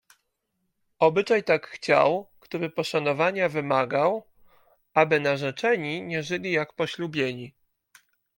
"Obyczaj 0.99 1.43
tak 1.43 1.67
chciał, 1.67 2.29
który 2.39 2.69
poszanowania 2.69 3.49
wymagał, 3.49 4.23
aby 4.93 5.19
narzeczeni 5.19 6.01
nie 6.01 6.23
żyli 6.23 6.51
jak 6.51 6.73
poślubieni." 6.73 7.53